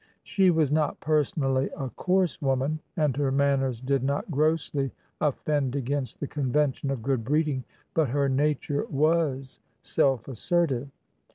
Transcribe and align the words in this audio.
She 0.23 0.49
was 0.49 0.71
not 0.71 0.99
personally 0.99 1.69
a 1.77 1.87
coarse 1.91 2.41
woman, 2.41 2.79
and 2.97 3.15
her 3.17 3.31
manners 3.31 3.79
did 3.79 4.01
not 4.03 4.31
grossly 4.31 4.89
offend 5.21 5.75
against 5.75 6.19
the 6.19 6.25
convention 6.27 6.89
of 6.89 7.03
good 7.03 7.23
breeding; 7.23 7.65
but 7.93 8.09
her 8.09 8.27
nature 8.27 8.87
was 8.89 9.59
self 9.83 10.27
assertive. 10.27 10.89